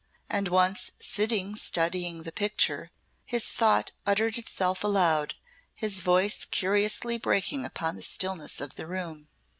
[0.31, 2.89] And once sitting studying the picture,
[3.23, 5.35] his thought uttered itself aloud,
[5.75, 9.27] his voice curiously breaking upon the stillness of the room.